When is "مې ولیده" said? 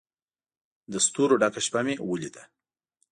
1.85-2.43